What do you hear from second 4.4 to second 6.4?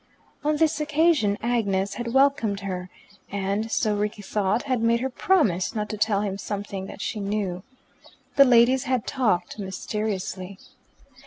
had made her promise not to tell him